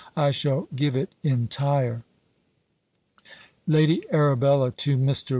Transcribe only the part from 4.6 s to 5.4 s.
TO MR.